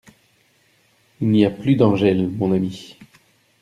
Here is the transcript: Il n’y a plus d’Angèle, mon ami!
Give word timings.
Il 1.19 1.29
n’y 1.29 1.45
a 1.45 1.51
plus 1.51 1.75
d’Angèle, 1.75 2.27
mon 2.27 2.51
ami! 2.53 2.97